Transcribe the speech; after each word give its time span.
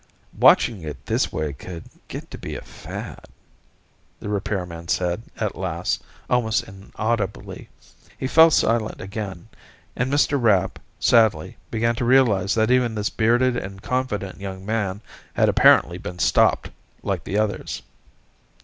"Watching 0.35 0.81
it 0.81 1.05
this 1.05 1.31
way 1.31 1.53
could 1.53 1.83
get 2.07 2.31
to 2.31 2.37
be 2.39 2.55
a 2.55 2.63
fad," 2.63 3.25
the 4.19 4.29
repairman 4.29 4.87
said, 4.87 5.21
at 5.37 5.55
last, 5.55 6.01
almost 6.27 6.63
inaudibly. 6.63 7.69
He 8.17 8.25
fell 8.25 8.49
silent 8.49 8.99
again, 8.99 9.47
and 9.95 10.11
Mr. 10.11 10.41
Rapp, 10.41 10.79
sadly, 10.99 11.55
began 11.69 11.93
to 11.97 12.03
realize 12.05 12.55
that 12.55 12.71
even 12.71 12.95
this 12.95 13.11
bearded 13.11 13.55
and 13.55 13.83
confident 13.83 14.39
young 14.41 14.65
man 14.65 15.01
had 15.35 15.49
apparently 15.49 15.99
been 15.99 16.17
stopped, 16.17 16.71
like 17.03 17.23
the 17.23 17.37
others. 17.37 17.83